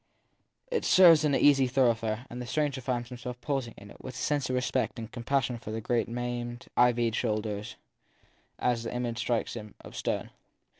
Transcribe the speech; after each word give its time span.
It 0.71 0.83
serves 0.83 1.19
as 1.19 1.25
an 1.25 1.35
easy 1.35 1.67
thoroughfare, 1.67 2.25
and 2.27 2.41
the 2.41 2.47
stranger 2.47 2.81
finds 2.81 3.09
himself 3.09 3.39
pausing 3.39 3.75
in 3.77 3.91
it 3.91 4.03
with 4.03 4.15
a 4.15 4.17
sense 4.17 4.49
of 4.49 4.55
respect 4.55 4.97
and 4.97 5.11
compassion 5.11 5.59
for 5.59 5.69
the 5.69 5.79
great 5.79 6.09
maimed, 6.09 6.65
ivied 6.75 7.13
shoulders 7.13 7.75
as 8.57 8.81
the 8.81 8.91
image 8.95 9.19
strikes 9.19 9.53
him 9.53 9.75
of 9.81 9.95
stone. 9.95 10.31